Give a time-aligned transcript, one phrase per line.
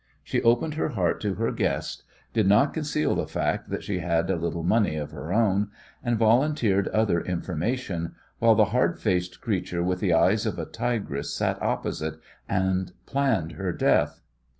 [0.23, 4.31] She opened her heart to her guest, did not conceal the fact that she had
[4.31, 5.69] a little money of her own,
[6.03, 11.29] and volunteered other information, while the hard faced creature with the eyes of a tigress
[11.35, 12.15] sat opposite
[12.49, 14.21] and planned her death.